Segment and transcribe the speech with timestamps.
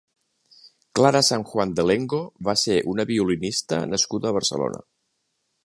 [0.99, 4.83] Clara San Juan de Lengo va ser una violinista nascuda a Barcelona.